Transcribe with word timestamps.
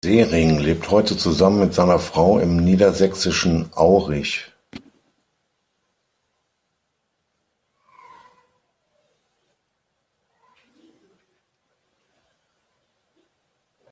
Sehring 0.03 0.57
lebt 0.57 0.89
heute 0.89 1.15
zusammen 1.15 1.59
mit 1.59 1.75
seiner 1.75 1.99
Frau 1.99 2.39
im 2.39 2.57
niedersächsischen 2.57 3.69
Aurich. 3.75 4.51